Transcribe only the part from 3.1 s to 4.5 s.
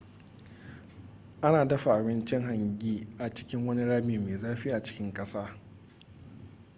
a cikin wani rami mai